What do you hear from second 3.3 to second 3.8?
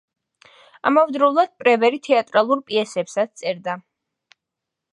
წერს.